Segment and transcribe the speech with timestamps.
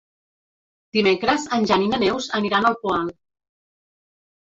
[0.99, 3.15] Dimecres en Jan i na Neus aniran al Poal.